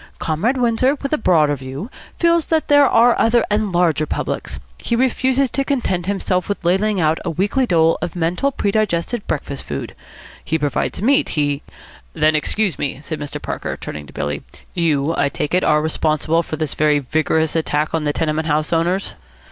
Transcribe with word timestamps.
Comrade 0.17 0.57
Windsor, 0.57 0.95
with 1.03 1.13
a 1.13 1.17
broader 1.19 1.55
view, 1.55 1.91
feels 2.17 2.47
that 2.47 2.69
there 2.69 2.87
are 2.87 3.15
other 3.19 3.45
and 3.51 3.71
larger 3.71 4.07
publics. 4.07 4.57
He 4.79 4.95
refuses 4.95 5.51
to 5.51 5.63
content 5.63 6.07
himself 6.07 6.49
with 6.49 6.65
ladling 6.65 6.99
out 6.99 7.19
a 7.23 7.29
weekly 7.29 7.67
dole 7.67 7.99
of 8.01 8.15
mental 8.15 8.51
predigested 8.51 9.27
breakfast 9.27 9.63
food. 9.63 9.93
He 10.43 10.57
provides 10.57 11.03
meat. 11.03 11.29
He" 11.29 11.61
"Then 12.13 12.35
excuse 12.35 12.79
me" 12.79 12.99
said 13.03 13.19
Mr. 13.19 13.39
Parker, 13.39 13.77
turning 13.77 14.07
to 14.07 14.13
Billy, 14.13 14.41
"You, 14.73 15.13
I 15.15 15.29
take 15.29 15.53
it, 15.53 15.63
are 15.63 15.83
responsible 15.83 16.41
for 16.41 16.55
this 16.55 16.73
very 16.73 16.97
vigorous 16.97 17.55
attack 17.55 17.93
on 17.93 18.03
the 18.03 18.11
tenement 18.11 18.47
house 18.47 18.73
owners?" 18.73 19.13